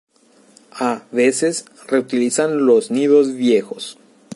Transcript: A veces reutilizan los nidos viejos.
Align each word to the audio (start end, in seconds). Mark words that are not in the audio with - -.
A 0.79 1.03
veces 1.11 1.65
reutilizan 1.85 2.65
los 2.65 2.89
nidos 2.89 3.35
viejos. 3.35 3.99